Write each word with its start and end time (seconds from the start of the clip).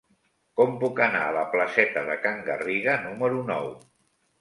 Com 0.61 0.73
puc 0.83 1.01
anar 1.09 1.21
a 1.27 1.35
la 1.37 1.45
placeta 1.53 2.05
de 2.09 2.19
Can 2.25 2.43
Garriga 2.51 2.99
número 3.09 3.49
nou? 3.55 3.73